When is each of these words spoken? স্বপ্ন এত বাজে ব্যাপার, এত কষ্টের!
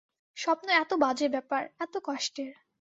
স্বপ্ন 0.37 0.67
এত 0.81 0.91
বাজে 1.03 1.27
ব্যাপার, 1.29 1.63
এত 1.79 1.93
কষ্টের! 2.03 2.51